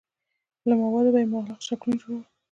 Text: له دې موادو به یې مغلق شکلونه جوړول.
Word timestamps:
له 0.67 0.73
دې 0.75 0.79
موادو 0.83 1.13
به 1.13 1.19
یې 1.23 1.27
مغلق 1.31 1.59
شکلونه 1.67 1.97
جوړول. 2.01 2.23